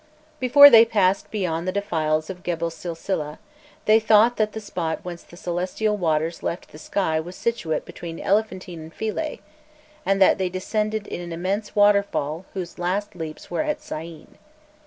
[0.39, 3.37] Before they passed beyond the defiles of Gebel Silsileh,
[3.85, 8.19] they thought that the spot whence the celestial waters left the sky was situate between
[8.19, 9.41] Elephantine and Philae,
[10.03, 14.39] and that they descended in an immense waterfall whose last leaps were at Syene.